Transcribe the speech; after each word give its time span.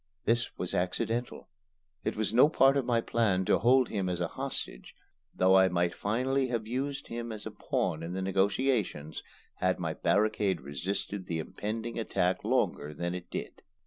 This 0.25 0.57
was 0.57 0.73
accidental. 0.73 1.47
It 2.03 2.15
was 2.15 2.33
no 2.33 2.49
part 2.49 2.75
of 2.75 2.85
my 2.85 3.01
plan 3.01 3.45
to 3.45 3.59
hold 3.59 3.89
him 3.89 4.09
as 4.09 4.19
a 4.19 4.29
hostage, 4.29 4.95
though 5.31 5.55
I 5.55 5.69
might 5.69 5.93
finally 5.93 6.47
have 6.47 6.65
used 6.65 7.05
him 7.09 7.31
as 7.31 7.45
a 7.45 7.51
pawn 7.51 8.01
in 8.01 8.13
the 8.13 8.21
negotiations, 8.23 9.21
had 9.57 9.77
my 9.77 9.93
barricade 9.93 10.59
resisted 10.61 11.27
the 11.27 11.37
impending 11.37 11.99
attack 11.99 12.43
longer 12.43 12.95
than 12.95 13.13
it 13.13 13.29
did. 13.29 13.61